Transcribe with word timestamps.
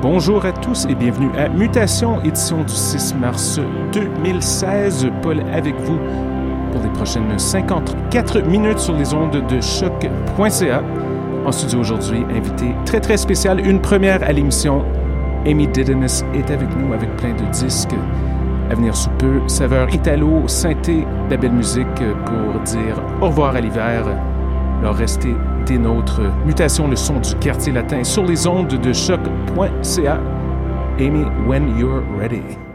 Bonjour 0.00 0.46
à 0.46 0.52
tous 0.52 0.86
et 0.88 0.94
bienvenue 0.94 1.28
à 1.36 1.48
Mutation, 1.48 2.22
édition 2.22 2.62
du 2.62 2.72
6 2.72 3.16
mars 3.16 3.58
2016. 3.92 5.08
Paul 5.22 5.40
avec 5.52 5.74
vous 5.74 5.98
pour 6.70 6.80
les 6.84 6.88
prochaines 6.90 7.36
54 7.36 8.42
minutes 8.42 8.78
sur 8.78 8.94
les 8.94 9.12
ondes 9.12 9.44
de 9.48 9.60
choc.ca. 9.60 10.82
En 11.44 11.50
studio 11.50 11.80
aujourd'hui, 11.80 12.24
invité 12.30 12.76
très 12.86 13.00
très 13.00 13.16
spécial, 13.16 13.58
une 13.58 13.80
première 13.80 14.22
à 14.22 14.30
l'émission. 14.30 14.84
Amy 15.44 15.66
Didymus 15.66 16.22
est 16.32 16.48
avec 16.52 16.68
nous 16.76 16.92
avec 16.92 17.16
plein 17.16 17.34
de 17.34 17.50
disques 17.50 17.96
à 18.70 18.76
venir 18.76 18.94
sous 18.94 19.10
peu. 19.18 19.40
Saveur 19.48 19.92
italo, 19.92 20.46
synthé, 20.46 21.04
la 21.28 21.36
belle 21.36 21.54
musique 21.54 21.86
pour 22.24 22.60
dire 22.60 23.02
au 23.20 23.26
revoir 23.26 23.56
à 23.56 23.60
l'hiver. 23.60 24.04
Alors 24.80 24.94
restez 24.94 25.34
notre 25.76 26.22
mutation, 26.46 26.88
le 26.88 26.96
son 26.96 27.20
du 27.20 27.34
quartier 27.34 27.72
latin 27.72 28.02
sur 28.02 28.24
les 28.24 28.46
ondes 28.46 28.68
de 28.68 28.92
choc.ca. 28.92 30.18
Amy, 30.98 31.24
when 31.46 31.76
you're 31.78 32.02
ready. 32.18 32.67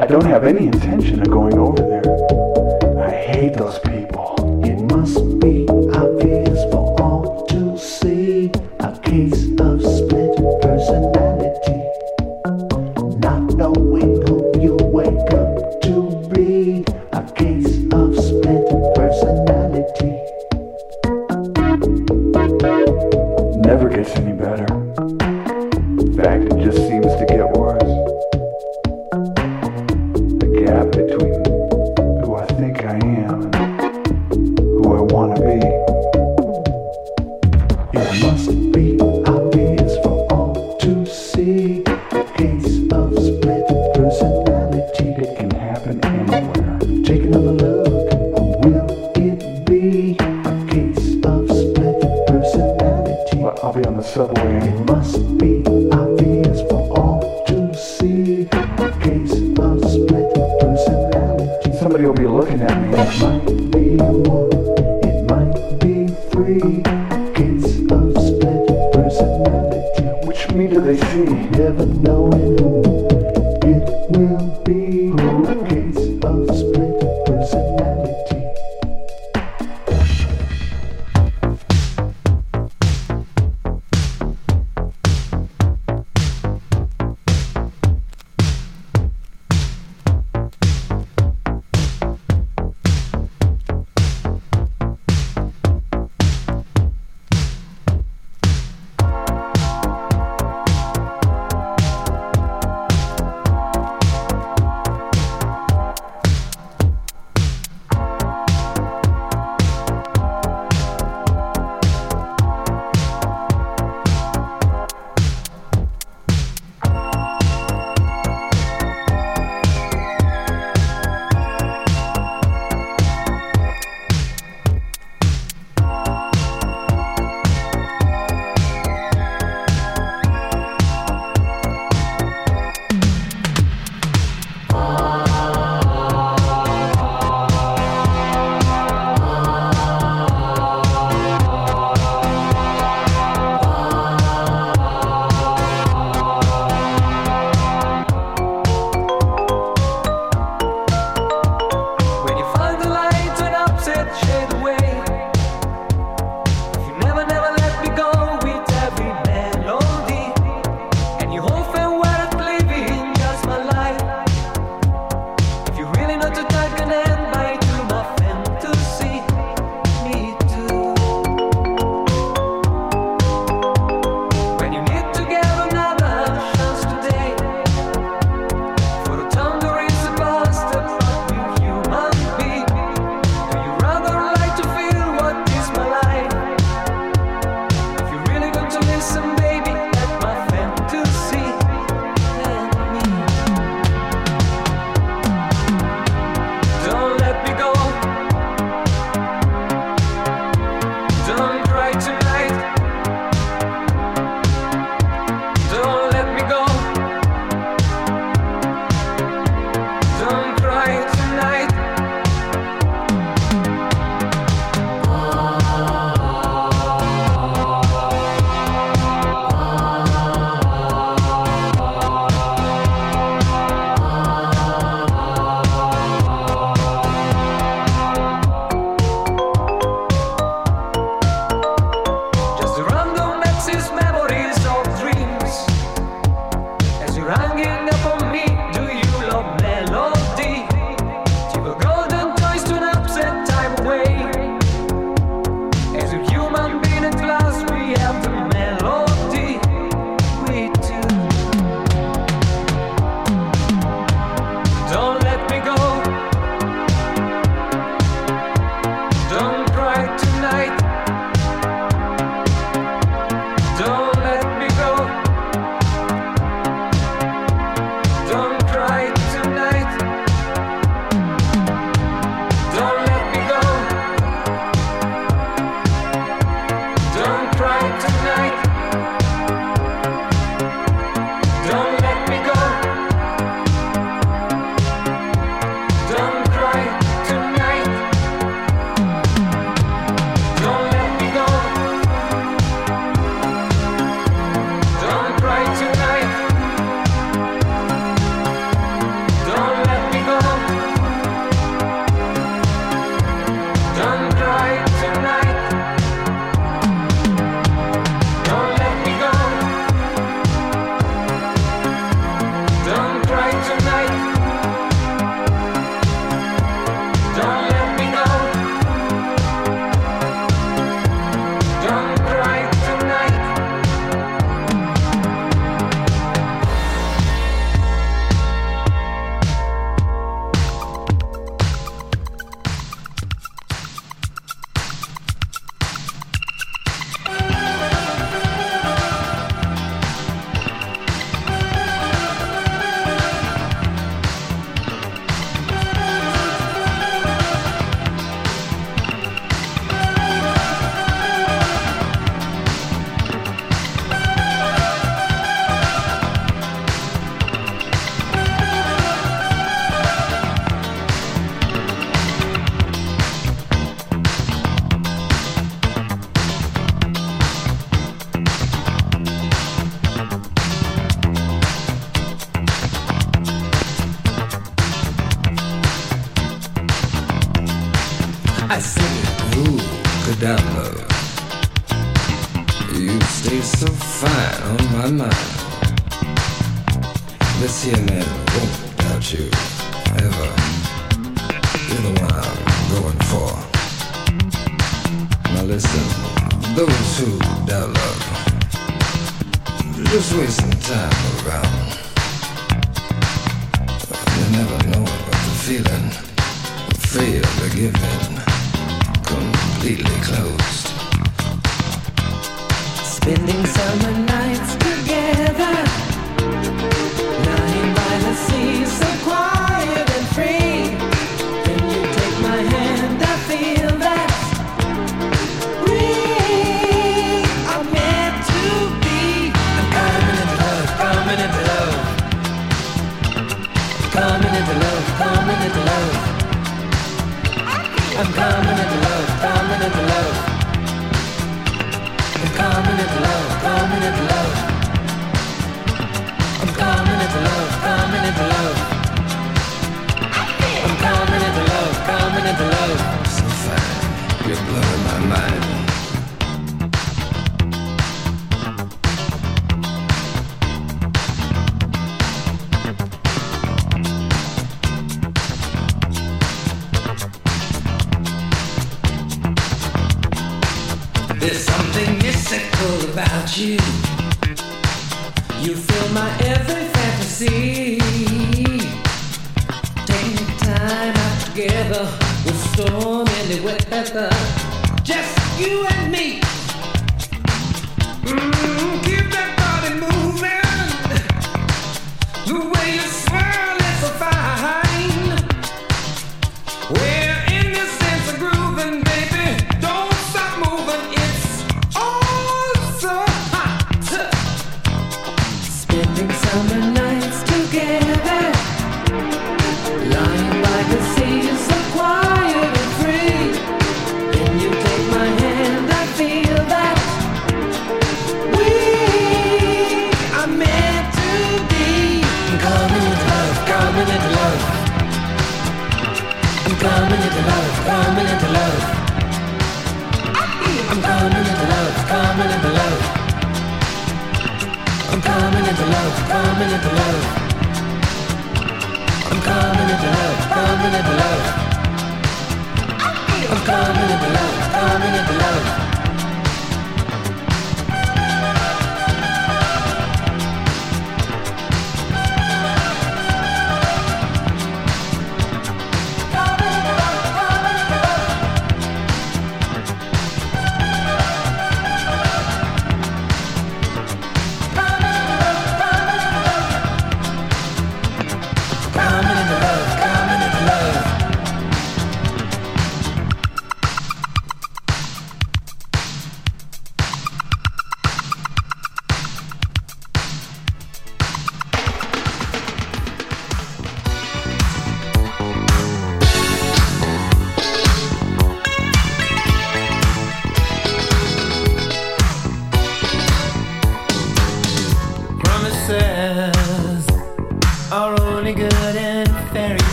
I 0.00 0.06
don't 0.06 0.24
have 0.24 0.44
any 0.44 0.66
intention 0.66 1.20
of 1.20 1.28
going 1.30 1.58
over 1.58 1.82
there. 1.82 3.02
I 3.06 3.10
hate 3.10 3.52
those 3.52 3.78
people. 3.80 4.09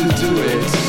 To 0.00 0.08
do 0.16 0.42
it. 0.42 0.79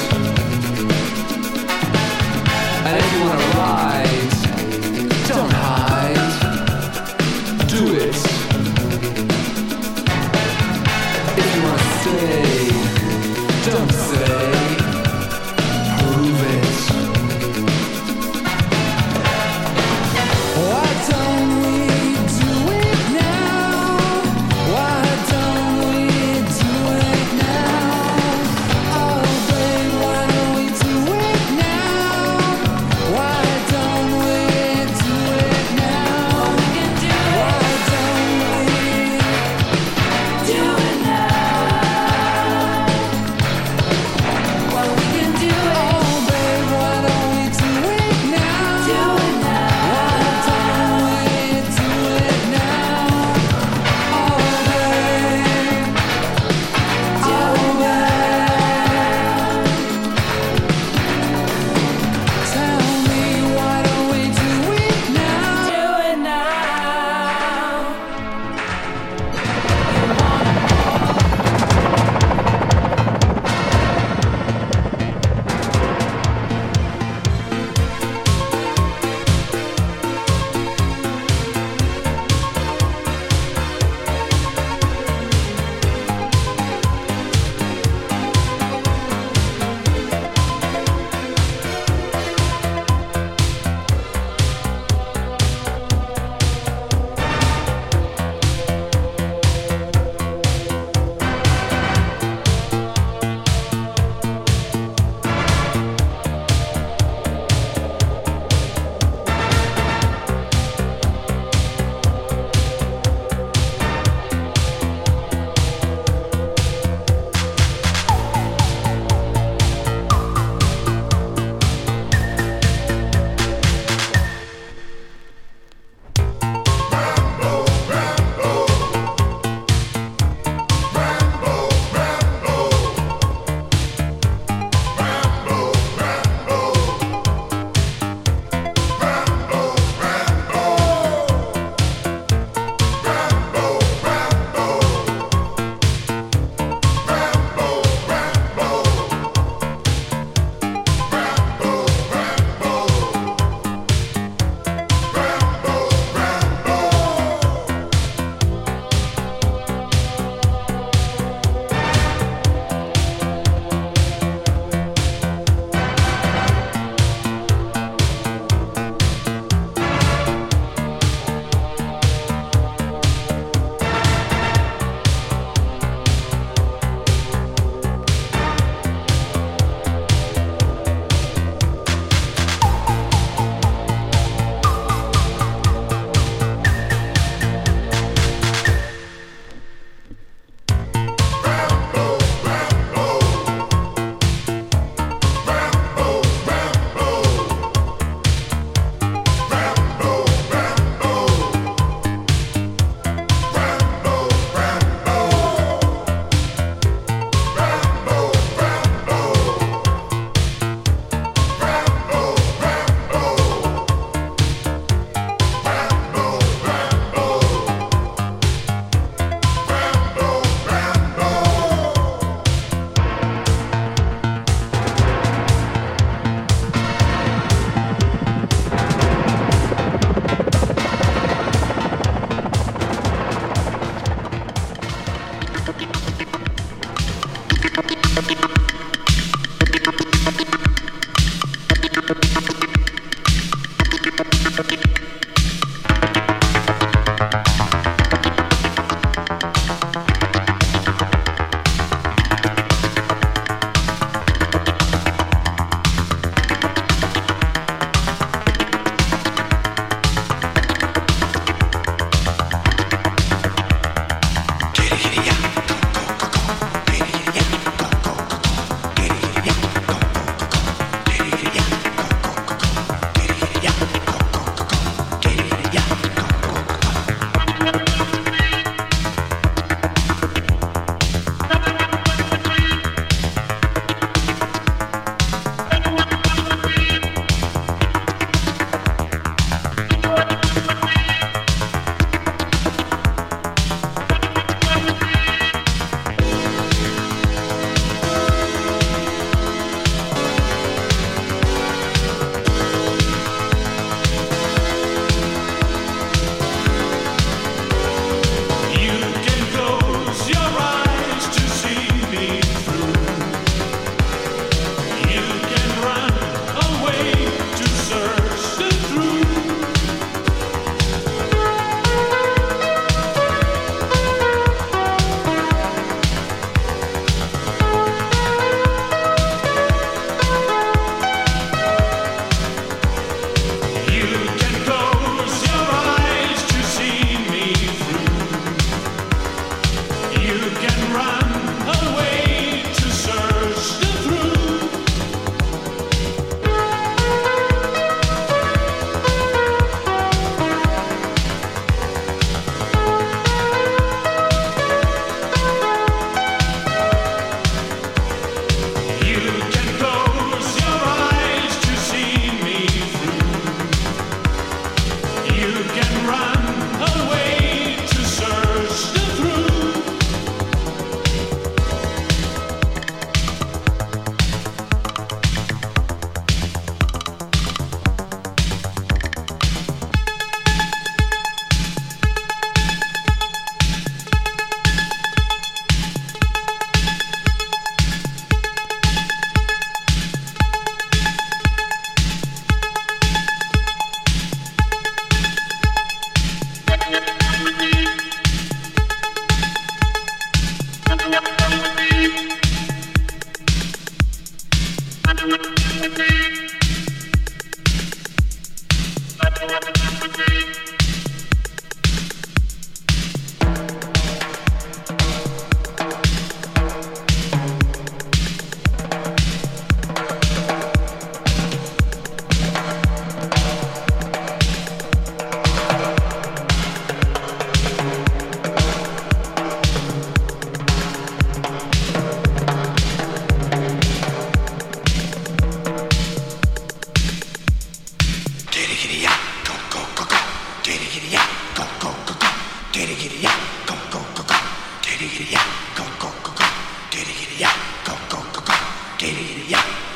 Yeah. 449.02 449.91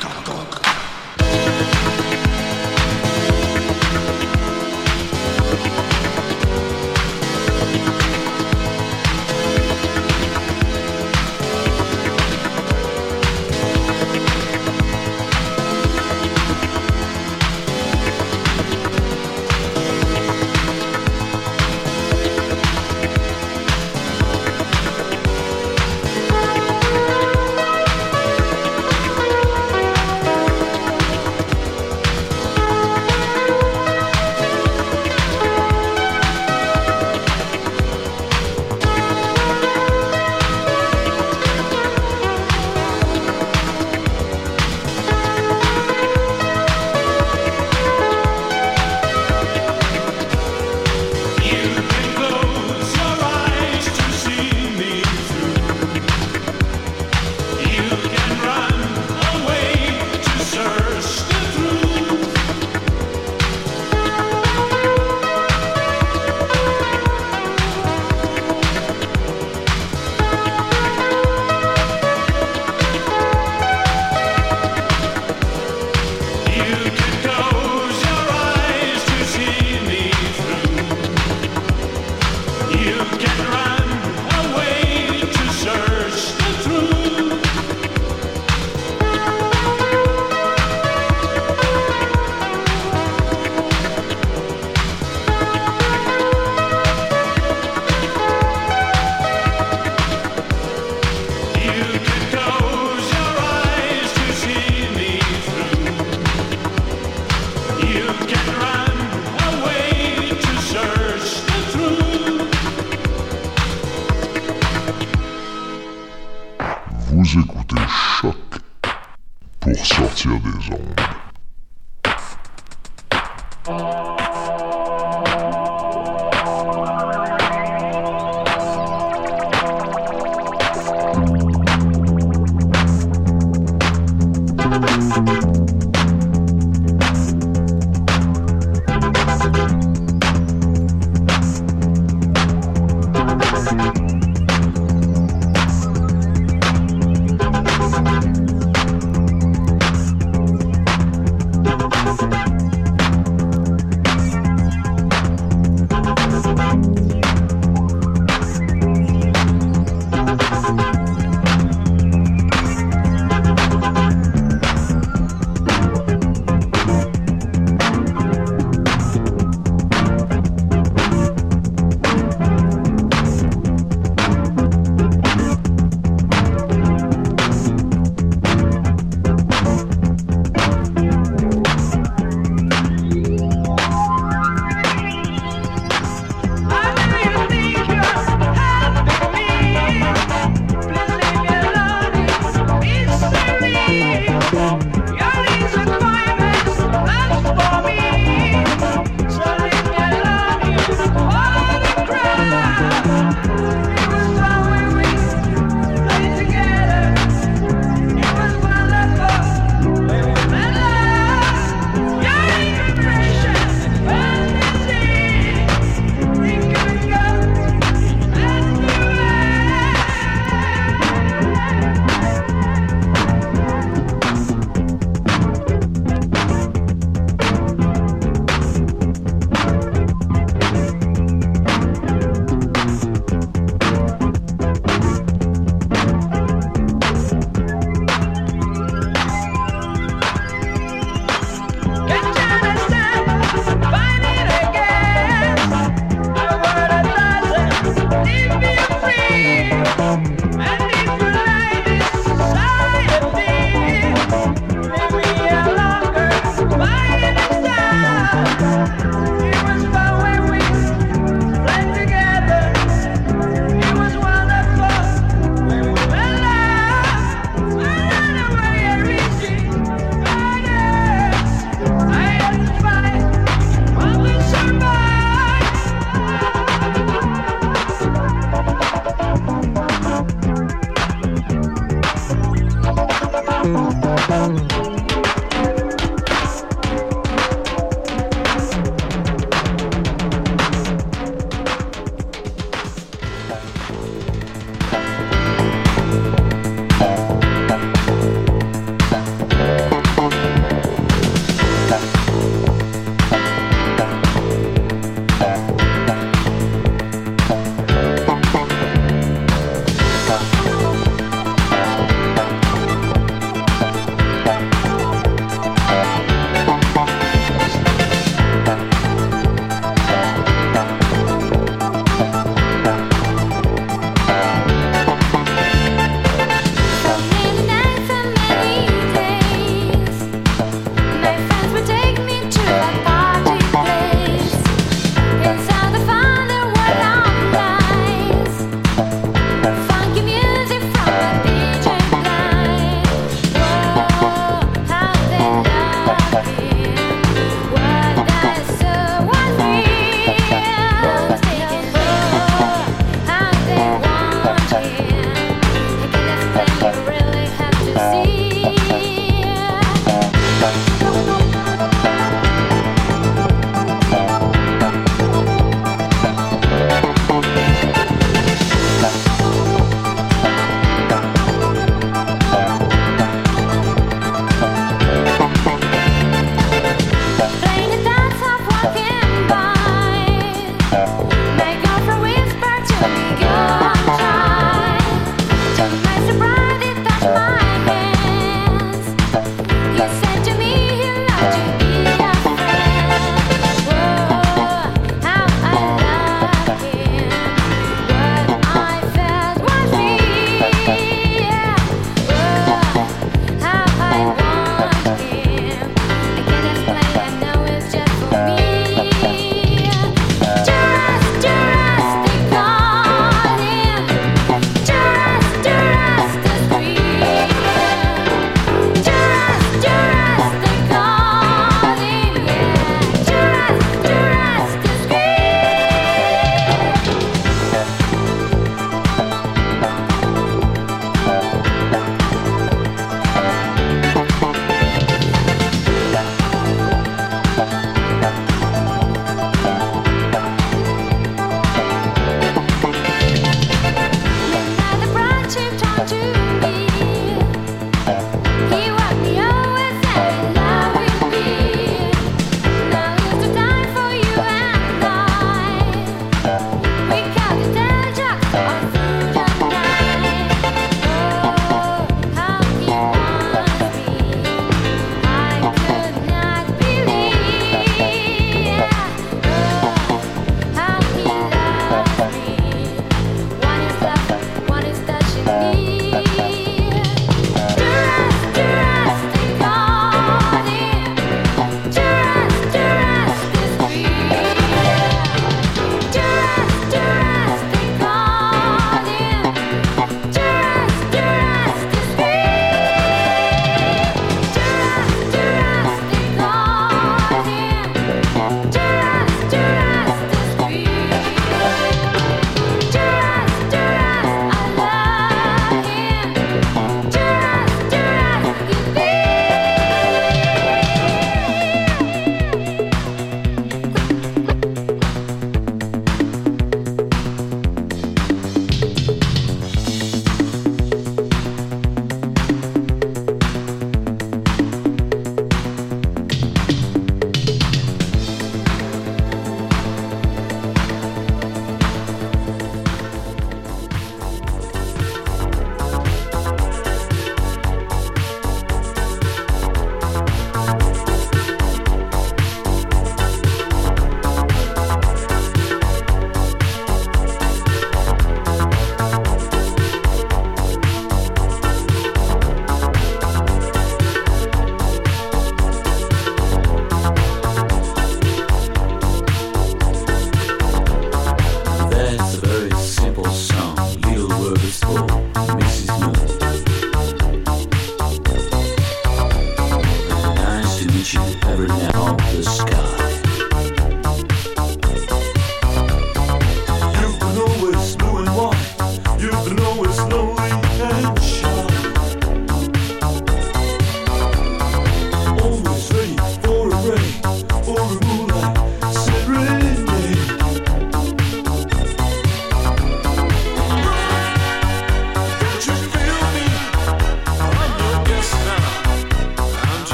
ciel 120.26 120.40
des 120.40 120.72
ondes. 120.72 121.25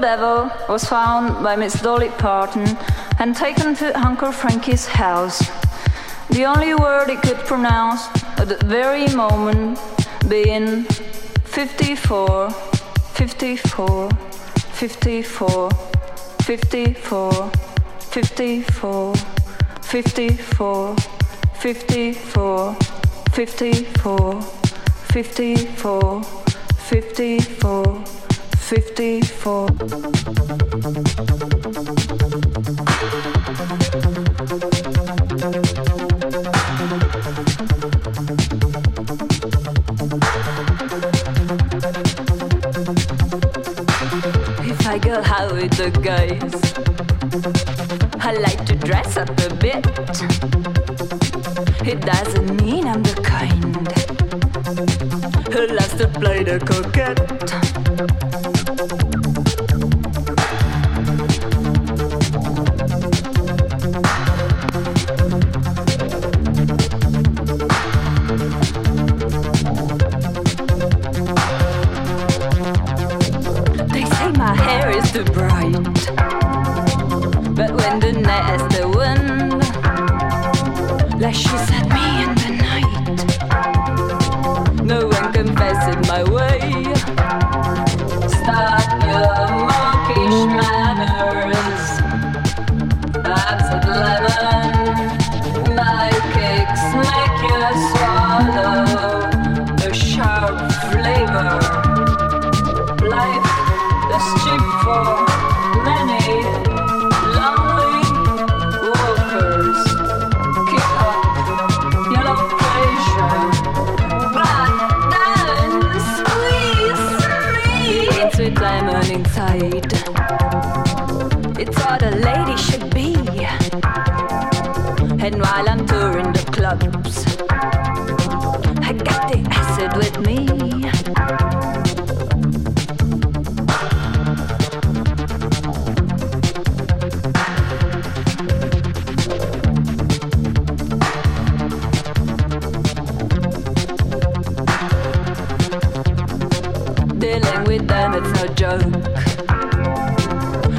Devil 0.00 0.50
was 0.68 0.84
found 0.84 1.42
by 1.42 1.56
Miss 1.56 1.80
Dolly 1.82 2.10
Parton 2.18 2.78
and 3.18 3.34
taken 3.34 3.74
to 3.76 3.98
Uncle 3.98 4.32
Frankie's 4.32 4.86
house. 4.86 5.38
The 6.30 6.44
only 6.44 6.74
word 6.74 7.08
he 7.08 7.16
could 7.16 7.38
pronounce 7.38 8.06
at 8.38 8.48
that 8.48 8.62
very 8.62 9.08
moment 9.14 9.78
being 10.28 10.84
54, 10.84 12.50
54, 12.50 14.10
54, 14.10 15.70
54, 15.70 15.70
54, 17.98 19.16
54, 19.82 20.96
54, 21.54 22.72
54, 23.32 24.42
54, 25.12 26.22
54, 26.22 28.17
54. 28.68 29.66
If 44.60 44.86
I 44.86 44.98
go 44.98 45.22
out 45.24 45.54
with 45.54 45.72
the 45.72 45.90
guys, 46.02 46.52
I 48.20 48.32
like 48.34 48.66
to 48.66 48.76
dress 48.76 49.16
up 49.16 49.30
a 49.30 49.54
bit. 49.54 49.86
It 51.88 52.02
doesn't 52.02 52.62
mean 52.62 52.86
I'm 52.86 53.02
the 53.02 53.18
kind 53.22 53.88
who 55.54 55.66
loves 55.68 55.94
to 55.94 56.08
play 56.08 56.44
the 56.44 56.58
coquette. 56.58 57.37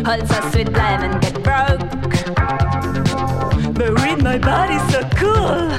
pulse 0.09 0.31
us 0.31 0.55
with 0.55 0.75
lime 0.75 1.03
and 1.03 1.21
get 1.21 1.35
broke. 1.43 1.81
Marine, 3.77 4.23
my 4.23 4.39
body's 4.39 4.81
so 4.91 5.07
cool. 5.15 5.78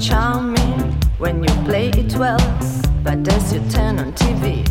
charming 0.00 0.92
when 1.18 1.42
you 1.42 1.50
play 1.64 1.88
it 1.88 2.14
well, 2.16 2.38
but 3.02 3.26
as 3.28 3.52
you 3.52 3.60
turn 3.68 3.98
on 3.98 4.12
TV, 4.12 4.64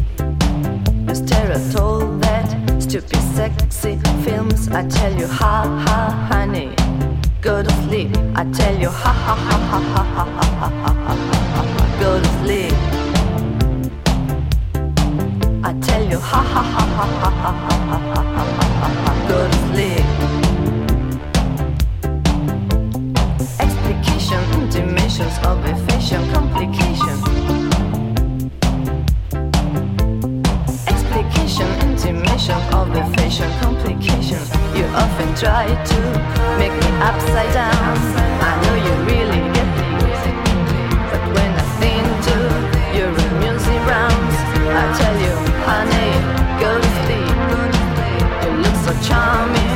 you 1.07 1.15
stare 1.15 1.51
at 1.51 1.75
all 1.75 1.99
that 2.19 2.47
stupid 2.81 3.19
sexy 3.35 3.99
films. 4.23 4.69
I 4.69 4.87
tell 4.87 5.13
you, 5.13 5.27
ha 5.27 5.63
ha, 5.85 6.27
honey, 6.31 6.73
go 7.41 7.61
to 7.61 7.71
sleep. 7.83 8.15
I 8.35 8.45
tell 8.51 8.77
you, 8.79 8.89
ha 8.89 9.11
ha 9.11 9.35
ha 9.35 9.57
ha 9.69 9.79
ha 9.93 10.03
ha 10.15 10.25
ha 10.25 10.47
ha 10.59 10.69
ha 10.79 10.91
ha, 11.03 11.97
go 11.99 12.21
to 12.21 12.29
sleep. 12.41 12.73
I 15.63 15.73
tell 15.81 16.09
you, 16.09 16.19
ha 16.19 16.41
ha 16.41 16.61
ha 16.73 16.85
ha 16.95 17.05
ha 17.21 17.29
ha 17.41 17.51
ha 17.51 17.91
ha 18.11 18.21
ha 18.23 18.89
ha, 19.03 19.27
go 19.27 19.37
to 19.47 19.57
sleep. 19.73 20.06
information, 33.27 33.59
complication. 33.59 34.39
You 34.75 34.85
often 34.95 35.35
try 35.35 35.67
to 35.67 35.99
make 36.57 36.71
me 36.71 36.89
upside 37.03 37.51
down. 37.53 37.97
I 38.39 38.53
know 38.63 38.75
you 38.85 38.93
really 39.11 39.41
get 39.53 39.67
me, 39.75 39.91
but 41.11 41.23
when 41.35 41.51
I 41.51 41.65
think 41.79 42.05
to 42.27 42.35
your 42.97 43.09
amusing 43.09 43.83
rounds, 43.85 44.35
I 44.71 44.83
tell 44.99 45.17
you, 45.25 45.33
honey, 45.67 46.11
go 46.61 46.71
to 46.79 46.89
sleep. 47.03 47.35
You 48.43 48.51
look 48.61 48.75
so 48.85 48.93
charming. 49.07 49.66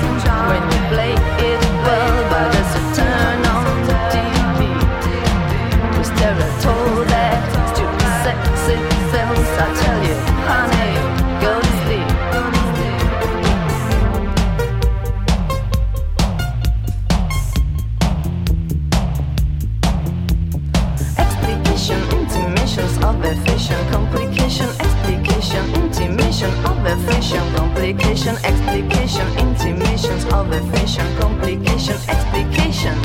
complication, 27.92 28.36
explication, 28.46 29.28
intimations, 29.38 30.24
elevation, 30.26 31.06
complication, 31.20 31.98
explication, 32.08 32.98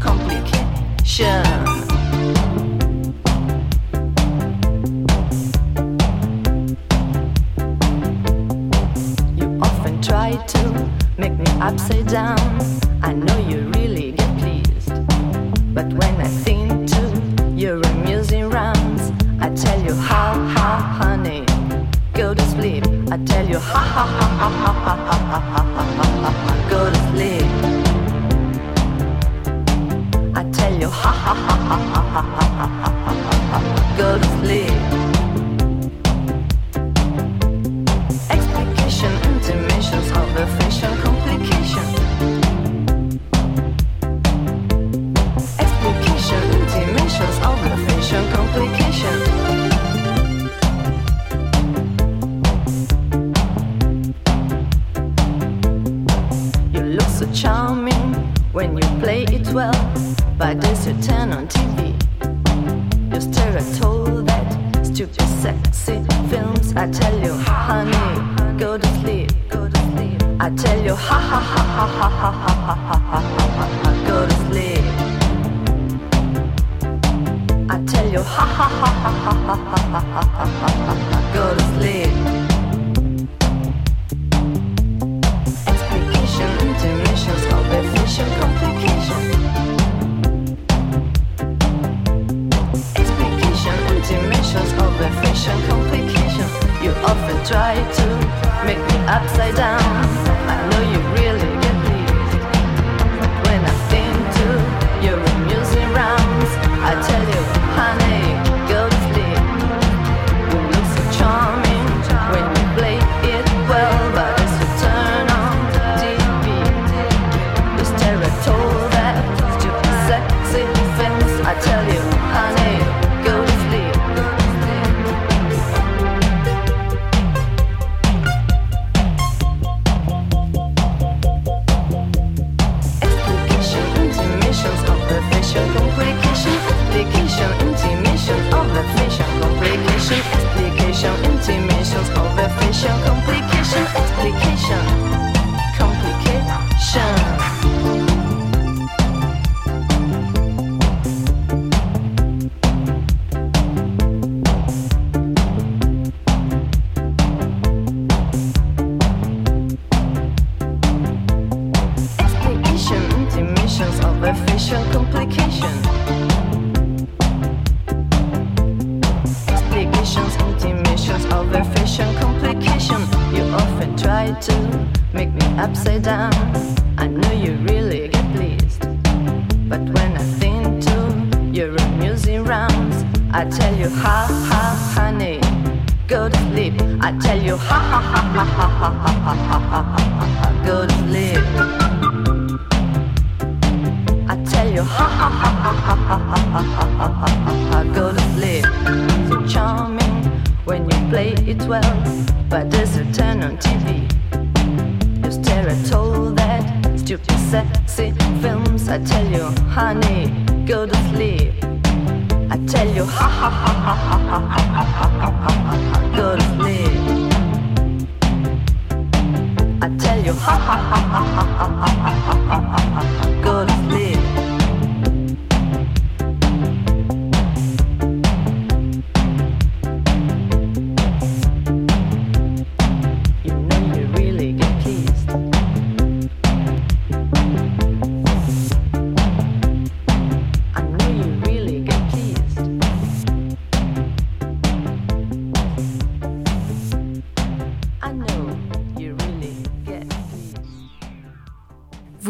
complication. 0.00 1.42
to 10.48 10.90
make 11.16 11.32
me 11.38 11.44
upside 11.60 12.06
down. 12.08 12.38
I 13.02 13.12
know 13.12 13.38
you 13.48 13.70
really 13.74 14.12
get 14.12 14.38
pleased, 14.38 14.88
but 15.74 15.86
when 15.92 16.13
Ha 23.74 23.80
ha 23.80 24.04
ha 24.16 24.26
ha 24.38 24.48
ha 24.62 24.72
ha 24.84 24.94
ha 25.08 25.38
ha 25.42 25.60
ha! 25.60 26.30
I 26.48 26.70
Go 26.70 26.80
to 26.94 27.00
sleep. 27.10 27.48
I 30.36 30.42
tell 30.52 30.74
you, 30.80 30.88
ha 30.88 31.10
ha 31.10 31.34
ha 31.34 31.56
ha 31.68 31.78
ha. 31.92 32.03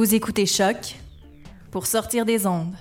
Vous 0.05 0.14
écoutez 0.14 0.44
Choc 0.44 0.96
pour 1.70 1.86
sortir 1.86 2.26
des 2.26 2.46
ondes. 2.46 2.74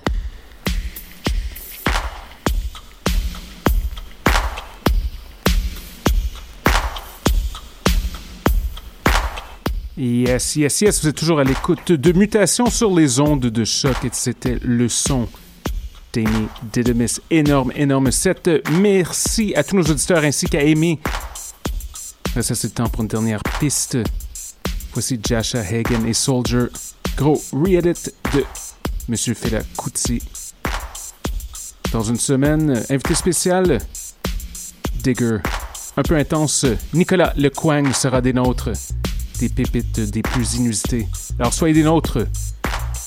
Yes, 9.95 10.57
yes, 10.57 10.81
yes, 10.81 11.01
vous 11.01 11.07
êtes 11.07 11.15
toujours 11.15 11.39
à 11.39 11.45
l'écoute 11.45 11.93
de 11.93 12.11
Mutation 12.11 12.69
sur 12.69 12.93
les 12.93 13.21
ondes 13.21 13.39
de 13.39 13.63
choc 13.63 13.95
et 14.03 14.09
c'était 14.11 14.59
le 14.61 14.89
son 14.89 15.29
d'Amy 16.11 16.49
Didymus. 16.73 17.21
Énorme, 17.31 17.71
énorme 17.73 18.11
set. 18.11 18.49
Merci 18.69 19.55
à 19.55 19.63
tous 19.63 19.77
nos 19.77 19.83
auditeurs 19.83 20.25
ainsi 20.25 20.47
qu'à 20.47 20.59
Amy. 20.59 20.99
Ça, 22.33 22.53
c'est 22.53 22.67
le 22.67 22.71
temps 22.71 22.89
pour 22.89 23.03
une 23.03 23.07
dernière 23.07 23.41
piste. 23.61 23.97
Voici 24.91 25.17
Jasha 25.23 25.61
Hagen 25.61 26.05
et 26.05 26.13
Soldier. 26.13 26.67
Gros 27.15 27.41
re-edit 27.51 28.11
de 28.33 28.43
Monsieur 29.07 29.33
Fela 29.33 29.61
Kuti. 29.77 30.21
Dans 31.91 32.03
une 32.03 32.17
semaine, 32.17 32.83
invité 32.89 33.15
spécial, 33.15 33.79
Digger. 35.03 35.37
Un 35.95 36.03
peu 36.03 36.15
intense, 36.15 36.65
Nicolas 36.93 37.33
Lecoing 37.37 37.93
sera 37.93 38.21
des 38.21 38.33
nôtres 38.33 38.71
des 39.39 39.49
pépites 39.49 39.99
des 39.99 40.21
plus 40.21 40.55
inusitées. 40.55 41.07
Alors 41.39 41.53
soyez 41.53 41.73
des 41.73 41.83
nôtres. 41.83 42.19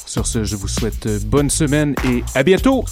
Sur 0.07 0.26
ce, 0.26 0.44
je 0.44 0.57
vous 0.57 0.68
souhaite 0.68 1.09
bonne 1.26 1.50
semaine 1.50 1.94
et 2.04 2.22
à 2.34 2.42
bientôt! 2.42 2.84